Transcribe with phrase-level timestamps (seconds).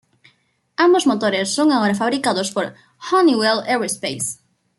[0.77, 2.73] Ambos motores son ahora fabricados por
[3.11, 4.39] Honeywell Aerospace.